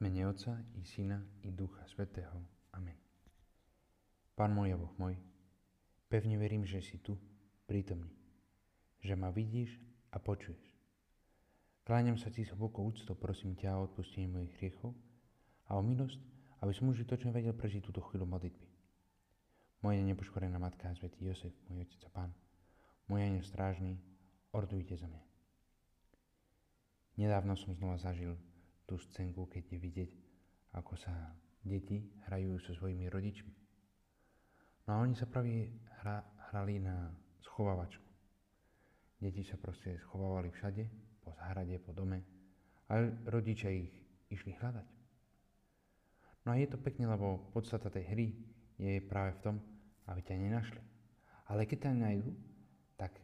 mene 0.00 0.24
Otca 0.24 0.56
i 0.80 0.84
Syna 0.84 1.20
i 1.44 1.52
Ducha 1.52 1.84
Svetého. 1.84 2.40
Amen. 2.72 2.96
Pán 4.32 4.56
môj 4.56 4.72
a 4.72 4.80
Boh 4.80 4.96
môj, 4.96 5.20
pevne 6.08 6.40
verím, 6.40 6.64
že 6.64 6.80
si 6.80 6.96
tu, 7.04 7.20
prítomný, 7.68 8.08
že 9.04 9.12
ma 9.12 9.28
vidíš 9.28 9.76
a 10.08 10.16
počuješ. 10.16 10.72
Kláňam 11.84 12.16
sa 12.16 12.32
ti 12.32 12.48
s 12.48 12.52
hlbokou 12.56 12.88
úctou, 12.88 13.12
prosím 13.12 13.52
ťa 13.60 13.76
o 13.76 13.92
odpustenie 13.92 14.24
mojich 14.32 14.56
hriechov 14.56 14.96
a 15.68 15.76
o 15.76 15.84
milosť, 15.84 16.16
aby 16.64 16.72
som 16.72 16.88
užitočne 16.88 17.28
vedel 17.28 17.52
prežiť 17.52 17.84
túto 17.84 18.00
chvíľu 18.00 18.24
modlitby. 18.24 18.68
Moja 19.84 20.00
nepoškorená 20.00 20.56
matka, 20.56 20.96
svätý 20.96 21.28
Josef, 21.28 21.52
môj 21.68 21.84
otec 21.84 22.00
a 22.08 22.10
pán, 22.12 22.30
môj 23.04 23.20
aniel 23.20 23.44
strážny, 23.44 24.00
ordujte 24.56 24.96
za 24.96 25.04
mňa. 25.04 25.22
Nedávno 27.20 27.52
som 27.52 27.76
znova 27.76 28.00
zažil 28.00 28.40
tú 28.90 28.98
scénku, 28.98 29.46
keď 29.46 29.70
je 29.70 29.78
vidieť, 29.78 30.10
ako 30.74 30.98
sa 30.98 31.14
deti 31.62 32.02
hrajú 32.26 32.58
so 32.58 32.74
svojimi 32.74 33.06
rodičmi. 33.06 33.54
No 34.90 34.98
a 34.98 35.02
oni 35.06 35.14
sa 35.14 35.30
praví 35.30 35.70
hra, 36.02 36.18
hrali 36.50 36.82
na 36.82 37.14
schovávačku. 37.38 38.02
Deti 39.22 39.46
sa 39.46 39.54
proste 39.54 39.94
schovávali 40.02 40.50
všade, 40.50 40.82
po 41.22 41.30
záhrade, 41.38 41.78
po 41.78 41.94
dome, 41.94 42.26
ale 42.90 43.22
rodičia 43.30 43.70
ich 43.70 43.94
išli 44.26 44.58
hľadať. 44.58 44.88
No 46.42 46.50
a 46.50 46.58
je 46.58 46.66
to 46.66 46.80
pekne, 46.80 47.06
lebo 47.06 47.52
podstata 47.54 47.92
tej 47.92 48.10
hry 48.10 48.26
je 48.80 48.98
práve 49.04 49.38
v 49.38 49.42
tom, 49.44 49.56
aby 50.10 50.24
ťa 50.24 50.34
nenašli. 50.34 50.82
Ale 51.46 51.68
keď 51.68 51.86
ťa 51.86 52.00
nájdu, 52.00 52.32
tak 52.98 53.14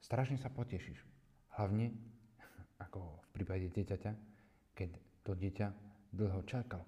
strašne 0.00 0.40
sa 0.40 0.48
potešíš. 0.48 1.04
Hlavne, 1.58 1.92
ako 2.88 3.02
v 3.02 3.28
prípade 3.34 3.66
dieťaťa, 3.74 4.31
keď 4.74 4.90
to 5.22 5.32
dieťa 5.36 5.68
dlho 6.12 6.40
čakalo. 6.44 6.84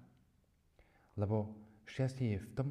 Lebo 1.15 1.55
šťastie 1.87 2.35
je 2.35 2.39
v 2.43 2.49
tom, 2.53 2.69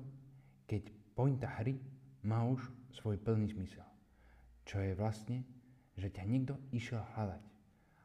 keď 0.68 0.92
pointa 1.16 1.48
hry 1.60 1.80
má 2.24 2.44
už 2.44 2.60
svoj 2.94 3.16
plný 3.20 3.52
zmysel. 3.52 3.86
Čo 4.64 4.80
je 4.80 4.96
vlastne, 4.96 5.44
že 5.96 6.08
ťa 6.10 6.24
niekto 6.24 6.54
išiel 6.72 7.00
hľadať. 7.14 7.42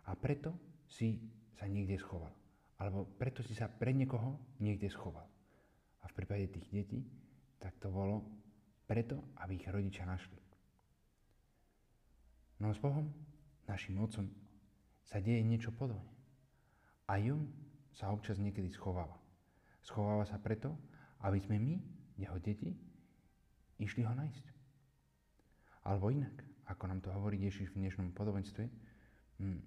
A 0.10 0.12
preto 0.16 0.56
si 0.90 1.20
sa 1.56 1.66
niekde 1.68 2.00
schoval. 2.00 2.32
Alebo 2.80 3.08
preto 3.20 3.44
si 3.44 3.54
sa 3.56 3.68
pre 3.68 3.92
niekoho 3.92 4.40
niekde 4.64 4.88
schoval. 4.88 5.28
A 6.04 6.08
v 6.08 6.16
prípade 6.16 6.48
tých 6.52 6.68
detí, 6.72 7.00
tak 7.60 7.76
to 7.84 7.92
bolo 7.92 8.24
preto, 8.88 9.20
aby 9.44 9.60
ich 9.60 9.68
rodičia 9.68 10.08
našli. 10.08 10.40
No 12.60 12.76
s 12.76 12.80
Bohom, 12.80 13.08
našim 13.68 13.96
Otcom, 14.00 14.28
sa 15.08 15.24
deje 15.24 15.40
niečo 15.44 15.72
podobné. 15.72 16.19
A 17.10 17.18
on 17.18 17.50
sa 17.90 18.14
občas 18.14 18.38
niekedy 18.38 18.70
schováva. 18.70 19.18
Schováva 19.82 20.30
sa 20.30 20.38
preto, 20.38 20.78
aby 21.26 21.42
sme 21.42 21.58
my, 21.58 21.76
jeho 22.22 22.38
deti, 22.38 22.70
išli 23.82 24.06
ho 24.06 24.14
nájsť. 24.14 24.46
Alebo 25.90 26.14
inak, 26.14 26.38
ako 26.70 26.84
nám 26.86 27.02
to 27.02 27.10
hovorí 27.10 27.42
Ježiš 27.42 27.74
v 27.74 27.82
dnešnom 27.82 28.14
podobenstve, 28.14 28.70
hm, 29.42 29.62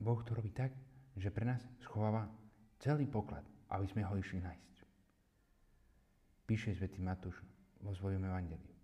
Boh 0.00 0.20
to 0.20 0.36
robí 0.36 0.52
tak, 0.52 0.76
že 1.16 1.32
pre 1.32 1.48
nás 1.48 1.64
schováva 1.80 2.28
celý 2.80 3.08
poklad, 3.08 3.44
aby 3.72 3.86
sme 3.88 4.04
ho 4.04 4.14
išli 4.20 4.40
nájsť. 4.40 4.74
Píše 6.44 6.76
svätý 6.76 7.00
Matúš 7.00 7.40
vo 7.80 7.96
svojom 7.96 8.20
evangeliu. 8.24 8.74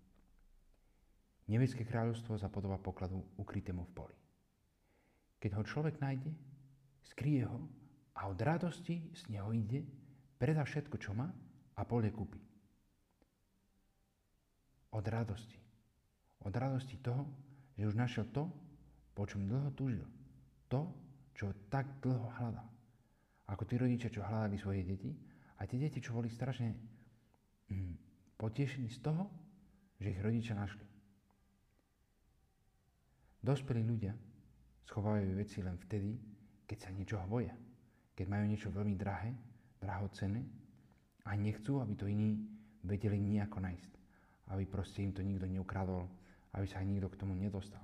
Nebeské 1.47 1.85
kráľovstvo 1.87 2.35
zapodoba 2.41 2.81
pokladu 2.81 3.23
ukrytému 3.39 3.85
v 3.87 3.91
poli. 3.95 4.17
Keď 5.39 5.51
ho 5.55 5.63
človek 5.63 6.01
nájde, 6.01 6.31
skrie 7.13 7.47
ho 7.47 7.59
a 8.17 8.27
od 8.27 8.39
radosti 8.41 9.13
z 9.13 9.21
neho 9.29 9.53
ide, 9.53 9.85
predá 10.41 10.65
všetko, 10.65 10.95
čo 10.97 11.13
má 11.13 11.29
a 11.77 11.81
pole 11.85 12.09
kúpi. 12.09 12.41
Od 14.97 15.05
radosti. 15.05 15.59
Od 16.45 16.53
radosti 16.53 16.97
toho, 16.97 17.27
že 17.77 17.85
už 17.85 17.95
našiel 17.95 18.25
to, 18.33 18.49
po 19.13 19.25
čom 19.29 19.45
dlho 19.45 19.69
túžil. 19.77 20.05
To, 20.69 20.89
čo 21.37 21.53
tak 21.69 22.01
dlho 22.01 22.33
hľadal. 22.41 22.67
Ako 23.47 23.63
tí 23.63 23.77
rodičia, 23.77 24.09
čo 24.09 24.25
hľadali 24.25 24.57
svoje 24.57 24.81
deti 24.83 25.13
a 25.57 25.69
tie 25.69 25.77
deti, 25.77 26.01
čo 26.01 26.17
boli 26.17 26.27
strašne 26.27 26.73
mm, 27.69 27.93
potešení 28.35 28.89
z 28.89 28.99
toho, 29.05 29.29
že 30.01 30.11
ich 30.13 30.21
rodičia 30.21 30.57
našli. 30.57 30.85
Dospelí 33.37 33.85
ľudia 33.85 34.13
schovávajú 34.89 35.37
veci 35.37 35.61
len 35.61 35.77
vtedy, 35.77 36.17
keď 36.67 36.77
sa 36.77 36.89
niečoho 36.91 37.23
boja, 37.25 37.55
keď 38.13 38.25
majú 38.27 38.45
niečo 38.45 38.69
veľmi 38.69 38.99
drahé, 38.99 39.31
drahocené 39.79 40.43
a 41.23 41.33
nechcú, 41.39 41.79
aby 41.79 41.93
to 41.95 42.11
iní 42.11 42.43
vedeli 42.83 43.17
nejako 43.17 43.63
nájsť. 43.63 43.91
Aby 44.51 44.63
proste 44.67 45.03
im 45.03 45.15
to 45.15 45.23
nikto 45.23 45.47
neukradol, 45.47 46.07
aby 46.55 46.67
sa 46.67 46.83
nikto 46.83 47.07
k 47.07 47.19
tomu 47.19 47.35
nedostal. 47.35 47.83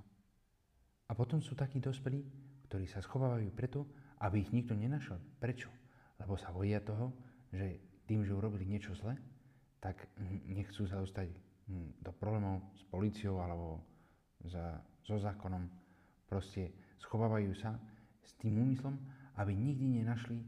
A 1.07 1.11
potom 1.15 1.43
sú 1.43 1.55
takí 1.55 1.79
dospelí, 1.83 2.23
ktorí 2.67 2.87
sa 2.87 3.03
schovávajú 3.03 3.51
preto, 3.51 3.85
aby 4.23 4.41
ich 4.41 4.51
nikto 4.55 4.73
nenašel. 4.73 5.19
Prečo? 5.37 5.69
Lebo 6.17 6.39
sa 6.39 6.49
boja 6.55 6.79
toho, 6.79 7.11
že 7.51 7.79
tým, 8.07 8.23
že 8.23 8.35
urobili 8.35 8.65
niečo 8.65 8.95
zle, 8.95 9.15
tak 9.83 9.99
nechcú 10.47 10.87
sa 10.87 11.03
dostať 11.03 11.27
hm, 11.67 11.99
do 11.99 12.11
problémov 12.15 12.63
s 12.79 12.83
policiou 12.87 13.43
alebo 13.43 13.83
za, 14.47 14.79
so 15.03 15.19
zákonom. 15.19 15.67
Proste 16.25 16.71
schovávajú 17.03 17.51
sa 17.53 17.75
s 18.23 18.33
tým 18.39 18.59
úmyslom, 18.59 18.95
aby 19.37 19.51
nikdy 19.53 20.01
nenašli 20.01 20.39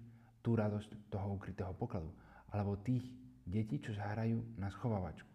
tú 0.41 0.56
radosť 0.56 1.09
toho 1.09 1.36
ukrytého 1.36 1.74
pokladu, 1.74 2.13
alebo 2.53 2.80
tých 2.80 3.03
detí, 3.46 3.81
čo 3.81 3.94
zahrajú 3.94 4.41
na 4.58 4.69
schovávačku. 4.69 5.30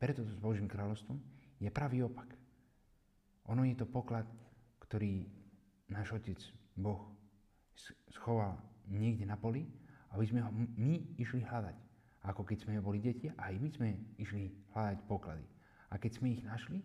Preto 0.00 0.24
s 0.24 0.34
Božím 0.38 0.70
kráľovstvom 0.70 1.20
je 1.60 1.68
pravý 1.68 2.02
opak. 2.06 2.32
Ono 3.52 3.66
je 3.66 3.76
to 3.76 3.84
poklad, 3.84 4.24
ktorý 4.80 5.28
náš 5.90 6.16
Otec, 6.16 6.40
Boh, 6.78 7.12
schoval 8.14 8.56
niekde 8.88 9.26
na 9.26 9.36
poli, 9.36 9.66
aby 10.16 10.24
sme 10.26 10.40
ho 10.42 10.50
my 10.54 11.18
išli 11.20 11.44
hľadať. 11.44 11.76
Ako 12.20 12.44
keď 12.44 12.64
sme 12.64 12.84
boli 12.84 13.00
deti, 13.00 13.30
aj 13.32 13.54
my 13.56 13.68
sme 13.72 13.88
išli 14.20 14.52
hľadať 14.72 14.98
poklady. 15.08 15.46
A 15.90 15.96
keď 15.96 16.20
sme 16.20 16.36
ich 16.36 16.44
našli, 16.44 16.80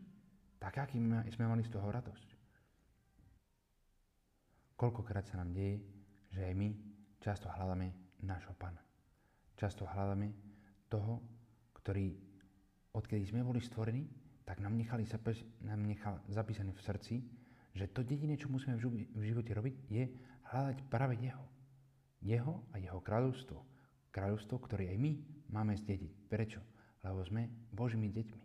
tak 0.60 0.80
aký 0.80 0.98
sme 1.32 1.46
mali 1.46 1.64
z 1.64 1.72
toho 1.72 1.88
radosť. 1.92 2.35
Koľkokrát 4.76 5.24
sa 5.24 5.40
nám 5.40 5.56
deje, 5.56 5.80
že 6.36 6.44
aj 6.44 6.54
my 6.56 6.70
často 7.24 7.48
hľadáme 7.48 7.96
nášho 8.28 8.52
Pána. 8.60 8.84
Často 9.56 9.88
hľadáme 9.88 10.36
toho, 10.92 11.24
ktorý, 11.80 12.20
odkedy 12.92 13.24
sme 13.24 13.48
boli 13.48 13.64
stvorení, 13.64 14.04
tak 14.44 14.60
nám, 14.60 14.76
nechali 14.76 15.08
nám 15.64 15.82
nechal 15.88 16.20
zapísané 16.28 16.76
v 16.76 16.84
srdci, 16.84 17.16
že 17.76 17.88
to 17.92 18.04
jediné, 18.04 18.36
čo 18.36 18.52
musíme 18.52 18.76
v 18.80 19.24
živote 19.24 19.52
robiť, 19.52 19.76
je 19.90 20.04
hľadať 20.52 20.78
práve 20.92 21.20
Jeho. 21.20 21.44
Jeho 22.24 22.64
a 22.72 22.80
Jeho 22.80 23.00
kráľovstvo. 23.00 23.60
Kráľovstvo, 24.12 24.56
ktoré 24.64 24.92
aj 24.96 25.00
my 25.02 25.14
máme 25.52 25.76
zdediť. 25.76 26.32
Prečo? 26.32 26.64
Lebo 27.04 27.20
sme 27.24 27.52
Božími 27.76 28.08
deťmi. 28.12 28.44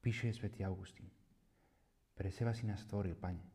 Píše 0.00 0.32
svätý 0.32 0.64
Augustín. 0.64 1.12
Pre 2.16 2.28
seba 2.32 2.56
si 2.56 2.64
nás 2.64 2.80
stvoril, 2.80 3.16
Pane, 3.20 3.49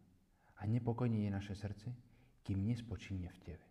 a 0.57 0.61
nepokojne 0.65 1.27
je 1.27 1.31
naše 1.31 1.55
srdce, 1.55 1.91
kým 2.45 2.61
nespočíne 2.61 3.27
v 3.29 3.39
Tebe. 3.41 3.67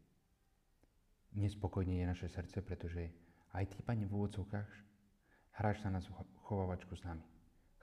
Nespokojne 1.35 1.99
je 1.99 2.07
naše 2.07 2.29
srdce, 2.31 2.63
pretože 2.63 3.11
aj 3.55 3.67
Ty, 3.71 3.79
Pane, 3.83 4.07
v 4.07 4.15
úvodzovkách 4.15 4.71
hráš 5.59 5.83
na 5.87 6.03
chovávačku 6.47 6.95
s 6.95 7.03
nami. 7.07 7.23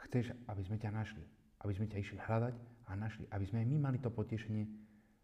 Chceš, 0.07 0.35
aby 0.47 0.61
sme 0.63 0.77
ťa 0.79 0.91
našli, 0.91 1.23
aby 1.63 1.71
sme 1.75 1.87
ťa 1.87 1.97
išli 1.99 2.19
hľadať 2.19 2.55
a 2.87 2.91
našli, 2.95 3.25
aby 3.31 3.45
sme 3.47 3.63
aj 3.63 3.67
my 3.67 3.77
mali 3.79 3.97
to 3.99 4.11
potešenie, 4.11 4.67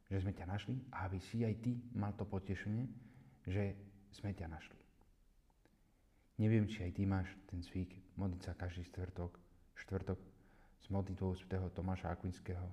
že 0.08 0.24
sme 0.24 0.32
ťa 0.32 0.48
našli 0.48 0.80
a 0.96 1.08
aby 1.08 1.20
si 1.20 1.44
aj 1.44 1.56
Ty 1.60 1.72
mal 1.96 2.16
to 2.16 2.24
potešenie, 2.24 2.88
že 3.48 3.76
sme 4.12 4.32
ťa 4.32 4.48
našli. 4.48 4.80
Neviem, 6.40 6.70
či 6.70 6.88
aj 6.88 6.96
Ty 6.96 7.04
máš 7.10 7.28
ten 7.50 7.60
zvyk 7.60 8.16
modliť 8.16 8.42
sa 8.44 8.56
každý 8.56 8.88
štvrtok, 8.88 9.36
štvrtok 9.84 10.20
s 10.80 10.88
modlitbou 10.88 11.36
svätého 11.36 11.68
Tomáša 11.74 12.14
Akvinského, 12.14 12.70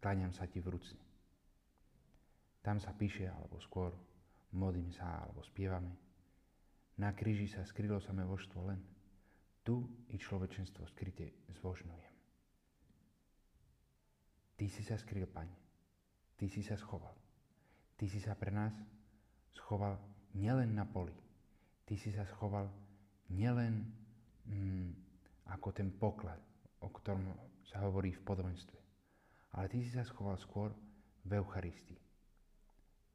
kláňam 0.00 0.32
sa 0.32 0.48
ti 0.48 0.58
v 0.64 0.72
ruci. 0.72 0.96
Tam 2.64 2.80
sa 2.80 2.96
píše, 2.96 3.28
alebo 3.28 3.60
skôr 3.60 3.92
modlím 4.56 4.88
sa, 4.92 5.24
alebo 5.24 5.44
spievame. 5.44 5.92
Na 7.00 7.12
kríži 7.12 7.48
sa 7.48 7.64
skrylo 7.64 8.00
samé 8.00 8.24
vožstvo 8.24 8.60
len. 8.64 8.80
Tu 9.64 9.76
i 10.12 10.16
človečenstvo 10.16 10.88
skryte 10.96 11.48
zbožňujem. 11.60 12.14
Ty 14.56 14.66
si 14.68 14.82
sa 14.84 14.96
skryl, 15.00 15.24
Pane. 15.24 15.56
Ty 16.36 16.48
si 16.48 16.60
sa 16.60 16.76
schoval. 16.76 17.16
Ty 17.96 18.04
si 18.08 18.20
sa 18.20 18.36
pre 18.36 18.52
nás 18.52 18.72
schoval 19.56 19.96
nielen 20.36 20.76
na 20.76 20.84
poli. 20.84 21.16
Ty 21.84 21.96
si 21.96 22.12
sa 22.12 22.28
schoval 22.28 22.68
nielen 23.32 23.88
mm, 24.48 24.88
ako 25.56 25.68
ten 25.72 25.92
poklad, 25.92 26.40
o 26.84 26.88
ktorom 26.92 27.24
sa 27.64 27.84
hovorí 27.84 28.12
v 28.12 28.24
podobenstve 28.24 28.79
ale 29.54 29.66
ty 29.68 29.82
si 29.82 29.90
sa 29.90 30.06
schoval 30.06 30.38
skôr 30.38 30.70
v 31.26 31.30
Eucharistii. 31.36 31.98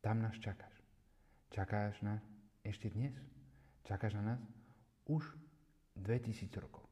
tam 0.03 0.21
nás 0.21 0.37
čakáš. 0.37 0.75
Čakáš 1.49 2.01
nás 2.05 2.21
ešte 2.61 2.91
dnes. 2.91 3.15
Čakáš 3.85 4.13
na 4.17 4.35
nás 4.35 4.41
už 5.09 5.23
2000 5.97 6.51
rokov. 6.61 6.85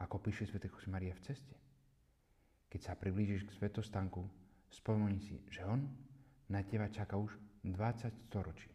Ako 0.00 0.20
píše 0.20 0.46
Sv. 0.46 0.62
José 0.64 0.88
Maria 0.88 1.12
v 1.16 1.24
ceste. 1.24 1.56
Keď 2.72 2.80
sa 2.80 2.98
priblížiš 2.98 3.46
k 3.46 3.54
svetostanku, 3.56 4.26
spomenul 4.70 5.20
si, 5.22 5.38
že 5.50 5.62
on 5.64 5.86
na 6.50 6.64
teba 6.64 6.90
čaká 6.90 7.16
už 7.16 7.36
20 7.64 8.10
storočí. 8.28 8.70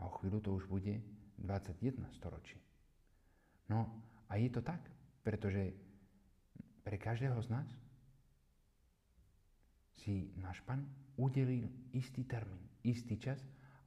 A 0.00 0.08
o 0.08 0.12
chvíľu 0.20 0.40
to 0.40 0.50
už 0.56 0.64
bude 0.68 1.00
21 1.40 2.04
storočí. 2.16 2.60
No 3.68 3.88
a 4.28 4.36
je 4.36 4.48
to 4.52 4.60
tak, 4.60 4.80
pretože 5.22 5.89
pre 6.90 6.98
každého 6.98 7.38
z 7.46 7.54
nás 7.54 7.70
si 10.02 10.34
náš 10.42 10.58
Pán 10.66 10.82
udelil 11.14 11.70
istý 11.94 12.26
termín, 12.26 12.66
istý 12.82 13.14
čas, 13.14 13.38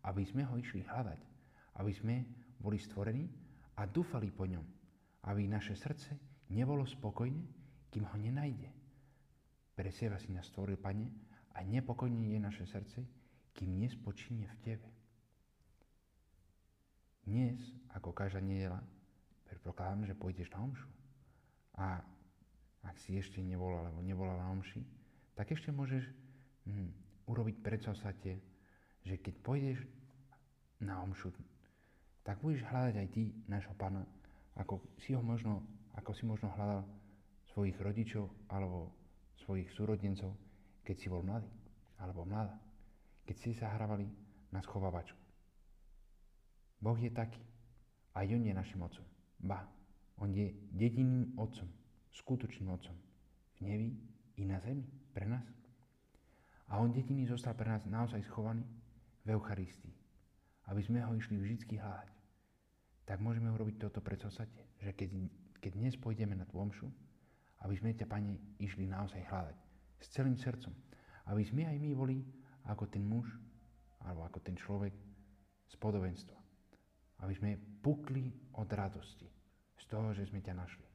aby 0.08 0.24
sme 0.24 0.48
ho 0.48 0.56
išli 0.56 0.88
hľadať, 0.88 1.20
aby 1.84 1.92
sme 1.92 2.24
boli 2.64 2.80
stvorení 2.80 3.28
a 3.76 3.84
dúfali 3.84 4.32
po 4.32 4.48
ňom, 4.48 4.64
aby 5.28 5.52
naše 5.52 5.76
srdce 5.76 6.16
nebolo 6.56 6.88
spokojné, 6.88 7.44
kým 7.92 8.08
ho 8.08 8.16
nenajde. 8.16 8.72
Pre 9.76 9.90
seba 9.92 10.16
si 10.16 10.32
nás 10.32 10.48
stvoril, 10.48 10.80
Pane, 10.80 11.12
a 11.52 11.60
nepokojne 11.60 12.32
je 12.32 12.40
naše 12.40 12.64
srdce, 12.64 13.04
kým 13.52 13.84
nespočíne 13.84 14.48
v 14.48 14.56
Tebe. 14.64 14.90
Dnes, 17.28 17.60
ako 18.00 18.16
každá 18.16 18.40
nedela, 18.40 18.80
predpokladám, 19.44 20.08
že 20.08 20.16
pôjdeš 20.16 20.48
na 20.56 20.60
omšu. 20.72 20.88
A 21.76 22.13
ak 22.84 22.96
si 23.00 23.16
ešte 23.16 23.40
nebol 23.40 23.72
alebo 23.74 24.04
nebola 24.04 24.36
na 24.36 24.52
omši, 24.52 24.84
tak 25.34 25.52
ešte 25.56 25.72
môžeš 25.72 26.04
hm, 26.68 26.92
urobiť 27.28 27.56
predstavsatie, 27.64 28.38
že 29.04 29.16
keď 29.20 29.36
pôjdeš 29.44 29.80
na 30.84 31.00
omšu, 31.04 31.32
tak 32.24 32.40
budeš 32.40 32.64
hľadať 32.68 32.96
aj 33.00 33.08
ty 33.12 33.32
nášho 33.48 33.76
pána, 33.76 34.04
ako 34.56 34.80
si 35.00 35.16
ho 35.16 35.24
možno, 35.24 35.64
ako 35.96 36.12
si 36.16 36.24
možno 36.28 36.52
hľadal 36.56 36.84
svojich 37.52 37.76
rodičov 37.80 38.32
alebo 38.52 38.92
svojich 39.44 39.68
súrodencov, 39.76 40.36
keď 40.84 40.96
si 41.00 41.08
bol 41.12 41.24
mladý 41.24 41.50
alebo 42.00 42.28
mladá, 42.28 42.56
keď 43.24 43.36
si 43.40 43.52
sa 43.56 43.72
hrávali 43.76 44.08
na 44.52 44.60
schovávačku. 44.60 45.20
Boh 46.84 47.00
je 47.00 47.12
taký. 47.12 47.40
Aj 48.14 48.28
on 48.28 48.44
je 48.44 48.54
našim 48.54 48.84
otcom. 48.84 49.08
Ba, 49.40 49.66
on 50.20 50.30
je 50.36 50.52
jedinným 50.76 51.34
otcom, 51.40 51.66
skutočným 52.14 52.70
otcom 52.70 52.96
v 53.58 53.60
nebi 53.66 53.90
i 54.38 54.44
na 54.46 54.62
zemi 54.62 54.86
pre 55.14 55.26
nás. 55.26 55.46
A 56.74 56.82
on 56.82 56.94
jediný 56.94 57.28
zostal 57.30 57.54
pre 57.54 57.70
nás 57.70 57.86
naozaj 57.86 58.24
schovaný 58.26 58.66
v 59.26 59.38
Eucharistii, 59.38 59.94
aby 60.72 60.82
sme 60.82 61.04
ho 61.06 61.14
išli 61.14 61.38
vždy 61.38 61.78
hľadať. 61.78 62.18
Tak 63.04 63.20
môžeme 63.20 63.52
urobiť 63.52 63.84
toto 63.84 64.00
predstavstate, 64.00 64.80
že 64.80 64.96
keď, 64.96 65.10
keď 65.60 65.72
dnes 65.76 65.96
pôjdeme 66.00 66.34
na 66.40 66.48
tú 66.48 66.58
omšu, 66.58 66.88
aby 67.64 67.76
sme 67.76 67.96
ťa, 67.96 68.08
Pane, 68.08 68.60
išli 68.60 68.88
naozaj 68.88 69.24
hľadať 69.28 69.58
s 70.04 70.08
celým 70.12 70.36
srdcom. 70.36 70.72
Aby 71.32 71.44
sme 71.48 71.64
aj 71.68 71.78
my 71.80 71.92
boli 71.96 72.20
ako 72.68 72.88
ten 72.92 73.04
muž, 73.04 73.28
alebo 74.04 74.28
ako 74.28 74.40
ten 74.44 74.56
človek 74.56 74.92
z 75.72 75.76
podobenstva. 75.80 76.36
Aby 77.24 77.34
sme 77.40 77.60
pukli 77.80 78.32
od 78.60 78.68
radosti 78.68 79.28
z 79.80 79.86
toho, 79.88 80.12
že 80.12 80.28
sme 80.28 80.44
ťa 80.44 80.56
našli. 80.56 80.93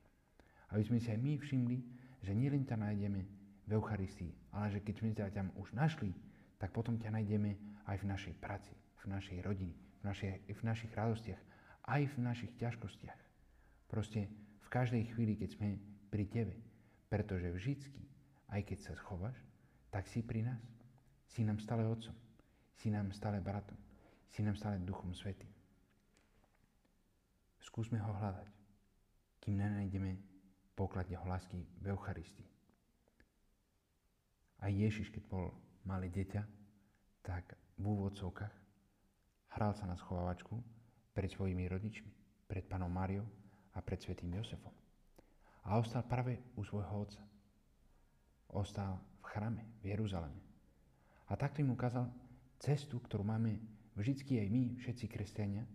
Aby 0.72 0.82
sme 0.84 0.98
si 1.00 1.08
aj 1.08 1.20
my 1.20 1.40
všimli, 1.40 1.78
že 2.24 2.32
nielen 2.36 2.64
ťa 2.68 2.76
nájdeme 2.76 3.20
v 3.68 3.70
Eucharistii, 3.72 4.32
ale 4.52 4.72
že 4.72 4.80
keď 4.84 4.94
sme 4.96 5.10
ťa 5.16 5.32
tam 5.32 5.48
už 5.56 5.72
našli, 5.76 6.12
tak 6.58 6.72
potom 6.74 6.98
ťa 6.98 7.14
nájdeme 7.14 7.56
aj 7.86 7.96
v 8.02 8.08
našej 8.08 8.34
práci, 8.40 8.74
v 9.04 9.04
našej 9.08 9.38
rodine, 9.44 9.76
v, 10.00 10.02
našej, 10.08 10.30
v 10.44 10.62
našich 10.64 10.92
radostiach, 10.92 11.40
aj 11.88 12.02
v 12.12 12.16
našich 12.20 12.52
ťažkostiach. 12.60 13.20
Proste 13.88 14.28
v 14.60 14.68
každej 14.68 15.04
chvíli, 15.16 15.40
keď 15.40 15.56
sme 15.56 15.80
pri 16.12 16.28
Tebe. 16.28 16.54
Pretože 17.08 17.48
vždycky, 17.48 18.04
aj 18.52 18.60
keď 18.68 18.78
sa 18.84 18.92
schováš, 19.00 19.36
tak 19.88 20.04
si 20.04 20.20
pri 20.20 20.44
nás. 20.44 20.60
Si 21.28 21.40
nám 21.40 21.56
stále 21.60 21.88
Otcom. 21.88 22.12
Si 22.76 22.92
nám 22.92 23.12
stále 23.16 23.40
bratom. 23.40 23.76
Si 24.28 24.44
nám 24.44 24.60
stále 24.60 24.76
Duchom 24.84 25.16
Svetým. 25.16 25.48
Skúsme 27.64 27.96
ho 28.00 28.12
hľadať, 28.12 28.48
kým 29.40 29.56
nenájdeme 29.56 30.20
poklad 30.78 31.10
jeho 31.10 31.26
lásky 31.26 31.66
v 31.82 31.90
Eucharistii. 31.90 32.46
A 34.62 34.70
Ježiš, 34.70 35.10
keď 35.10 35.26
bol 35.26 35.50
malé 35.82 36.06
dieťa, 36.06 36.46
tak 37.26 37.58
v 37.74 37.84
úvodzovkách 37.84 38.54
hral 39.58 39.74
sa 39.74 39.90
na 39.90 39.98
schovávačku 39.98 40.54
pred 41.10 41.26
svojimi 41.34 41.66
rodičmi, 41.66 42.14
pred 42.46 42.62
panom 42.70 42.94
Máriou 42.94 43.26
a 43.74 43.82
pred 43.82 43.98
svetým 43.98 44.38
Josefom. 44.38 44.70
A 45.66 45.82
ostal 45.82 46.06
práve 46.06 46.38
u 46.54 46.62
svojho 46.62 47.06
otca. 47.06 47.22
Ostal 48.54 49.02
v 49.18 49.26
chrame 49.26 49.62
v 49.82 49.94
Jeruzaleme. 49.98 50.40
A 51.28 51.36
takto 51.36 51.60
im 51.60 51.74
ukázal 51.74 52.08
cestu, 52.62 53.02
ktorú 53.02 53.26
máme 53.26 53.58
vždycky 53.98 54.40
aj 54.40 54.48
my, 54.48 54.64
všetci 54.80 55.04
kresťania, 55.10 55.66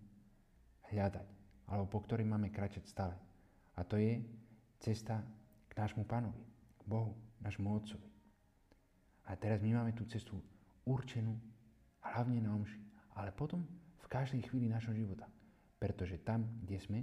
hľadať, 0.90 1.28
alebo 1.70 1.88
po 1.92 2.00
ktorej 2.02 2.26
máme 2.26 2.50
kračať 2.50 2.88
stále. 2.90 3.16
A 3.78 3.86
to 3.86 4.00
je 4.02 4.24
cesta 4.84 5.24
k 5.72 5.74
nášmu 5.80 6.04
pánovi, 6.04 6.44
k 6.76 6.84
Bohu, 6.84 7.16
nášmu 7.40 7.72
Otcovi. 7.72 8.04
A 9.32 9.40
teraz 9.40 9.64
my 9.64 9.80
máme 9.80 9.96
tú 9.96 10.04
cestu 10.04 10.36
určenú 10.84 11.40
hlavne 12.04 12.44
na 12.44 12.52
omši, 12.52 12.84
ale 13.16 13.32
potom 13.32 13.64
v 14.04 14.08
každej 14.12 14.44
chvíli 14.52 14.68
našho 14.68 14.92
života. 14.92 15.32
Pretože 15.80 16.20
tam, 16.20 16.44
kde 16.60 16.78
sme, 16.84 17.00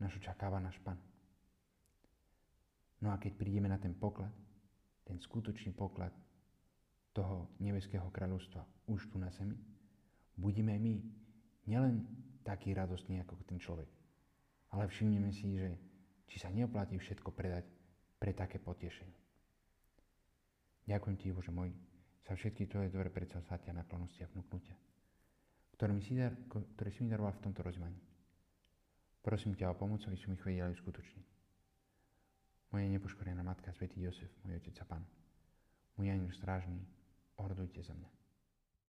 nás 0.00 0.16
očakáva 0.16 0.56
náš 0.56 0.80
Pán. 0.80 0.96
No 3.04 3.12
a 3.12 3.20
keď 3.20 3.36
prídeme 3.36 3.68
na 3.68 3.76
ten 3.76 3.92
poklad, 3.92 4.32
ten 5.04 5.20
skutočný 5.20 5.76
poklad 5.76 6.16
toho 7.12 7.52
nebeského 7.60 8.08
kráľovstva 8.08 8.64
už 8.88 9.12
tu 9.12 9.20
na 9.20 9.28
zemi, 9.28 9.60
budeme 10.32 10.72
my 10.80 10.96
nielen 11.68 12.08
taký 12.40 12.72
radostný 12.72 13.20
ako 13.20 13.36
ten 13.44 13.60
človek, 13.60 13.90
ale 14.72 14.88
všimneme 14.88 15.28
si, 15.30 15.60
že 15.60 15.91
či 16.26 16.36
sa 16.38 16.48
neoplatí 16.50 16.98
všetko 16.98 17.30
predať 17.34 17.66
pre 18.18 18.32
také 18.36 18.62
potešenie. 18.62 19.18
Ďakujem 20.86 21.16
Ti, 21.18 21.34
Bože 21.34 21.52
môj, 21.54 21.70
za 22.26 22.34
všetky 22.34 22.70
Tvoje 22.70 22.90
dobré 22.90 23.10
predsavzatia, 23.10 23.74
naklonosti 23.74 24.22
a 24.22 24.30
vnúknutia, 24.30 24.74
ktoré, 25.74 25.94
si 25.98 26.14
ktoré 26.78 26.90
si 26.90 27.02
mi 27.02 27.10
daroval 27.10 27.34
v 27.38 27.44
tomto 27.50 27.62
rozmaní. 27.66 27.98
Prosím 29.22 29.54
ťa 29.54 29.70
o 29.70 29.78
pomoc, 29.78 30.02
aby 30.06 30.18
som 30.18 30.34
ich 30.34 30.42
vedel 30.42 30.74
uskutočniť. 30.74 31.26
Moja 32.74 32.86
nepoškorená 32.88 33.42
Matka, 33.44 33.70
Svetý 33.74 34.02
Josef, 34.02 34.32
môj 34.42 34.58
Otec 34.58 34.74
a 34.82 34.86
Pán, 34.88 35.04
môj 35.98 36.10
aniel 36.10 36.32
strážny, 36.34 36.82
ordujte 37.38 37.84
za 37.84 37.94
mňa. 37.94 38.21